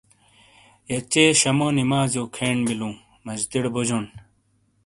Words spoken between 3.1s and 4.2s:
مسجدیٹے بوجون۔